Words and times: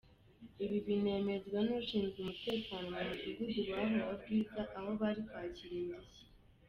Ibi 0.63 0.77
binemezwa 0.87 1.59
n’ushinzwe 1.65 2.17
umutekano 2.21 2.85
mu 2.93 3.01
mudugudu 3.07 3.61
waho 3.71 3.97
wa 4.07 4.15
Bwiza 4.21 4.61
aho 4.77 4.89
bari 4.99 5.21
kwakira 5.27 5.73
indishyi. 5.81 6.23